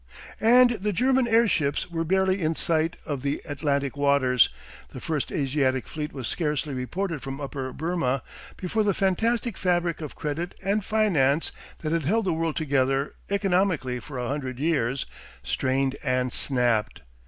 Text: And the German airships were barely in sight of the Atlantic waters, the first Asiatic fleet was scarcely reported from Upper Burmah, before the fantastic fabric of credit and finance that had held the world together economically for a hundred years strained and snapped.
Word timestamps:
And 0.39 0.71
the 0.71 0.91
German 0.91 1.27
airships 1.27 1.91
were 1.91 2.03
barely 2.03 2.41
in 2.41 2.55
sight 2.55 2.95
of 3.05 3.21
the 3.21 3.39
Atlantic 3.45 3.95
waters, 3.95 4.49
the 4.89 4.99
first 4.99 5.31
Asiatic 5.31 5.87
fleet 5.87 6.11
was 6.11 6.27
scarcely 6.27 6.73
reported 6.73 7.21
from 7.21 7.39
Upper 7.39 7.71
Burmah, 7.71 8.23
before 8.57 8.83
the 8.83 8.95
fantastic 8.95 9.59
fabric 9.59 10.01
of 10.01 10.15
credit 10.15 10.55
and 10.63 10.83
finance 10.83 11.51
that 11.83 11.91
had 11.91 12.01
held 12.01 12.25
the 12.25 12.33
world 12.33 12.55
together 12.55 13.13
economically 13.29 13.99
for 13.99 14.17
a 14.17 14.27
hundred 14.27 14.57
years 14.57 15.05
strained 15.43 15.95
and 16.03 16.33
snapped. 16.33 17.01